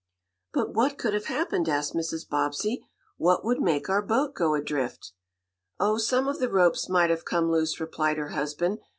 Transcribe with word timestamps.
"But 0.51 0.73
what 0.73 0.97
could 0.97 1.13
have 1.13 1.25
happened?" 1.25 1.69
asked 1.69 1.93
Mrs. 1.93 2.27
Bobbsey. 2.27 2.83
"What 3.17 3.45
would 3.45 3.61
make 3.61 3.87
our 3.87 4.01
boat 4.01 4.33
go 4.33 4.55
adrift?" 4.55 5.11
"Oh, 5.79 5.99
some 5.99 6.27
of 6.27 6.39
the 6.39 6.49
ropes 6.49 6.89
might 6.89 7.11
have 7.11 7.23
come 7.23 7.51
loose," 7.51 7.79
replied 7.79 8.17
her 8.17 8.29
husband. 8.29 8.79